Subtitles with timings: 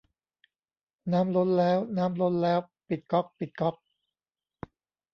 [1.11, 3.75] น้ำล้นแล้ว น้ำล้นแล้ว ปิดก๊อก ปิดก๊อก